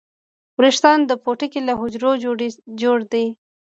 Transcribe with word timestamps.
ویښتان 0.61 0.99
د 1.05 1.11
پوټکي 1.23 1.59
له 1.67 1.73
حجرو 1.79 2.11
جوړ 2.81 2.97
دي 3.11 3.25